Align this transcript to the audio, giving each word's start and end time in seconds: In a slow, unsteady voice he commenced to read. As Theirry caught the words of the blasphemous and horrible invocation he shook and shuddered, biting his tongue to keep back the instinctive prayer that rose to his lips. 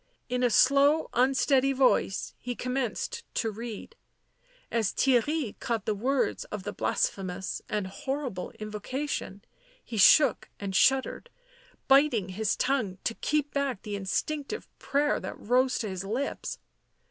In 0.29 0.41
a 0.41 0.49
slow, 0.49 1.11
unsteady 1.13 1.73
voice 1.73 2.33
he 2.39 2.55
commenced 2.55 3.23
to 3.35 3.51
read. 3.51 3.95
As 4.71 4.91
Theirry 4.93 5.59
caught 5.59 5.85
the 5.85 5.93
words 5.93 6.43
of 6.45 6.63
the 6.63 6.73
blasphemous 6.73 7.61
and 7.69 7.85
horrible 7.85 8.49
invocation 8.59 9.45
he 9.85 9.97
shook 9.97 10.49
and 10.59 10.75
shuddered, 10.75 11.29
biting 11.87 12.29
his 12.29 12.55
tongue 12.55 12.97
to 13.03 13.13
keep 13.13 13.53
back 13.53 13.83
the 13.83 13.95
instinctive 13.95 14.67
prayer 14.79 15.19
that 15.19 15.37
rose 15.39 15.77
to 15.77 15.89
his 15.89 16.03
lips. 16.03 16.57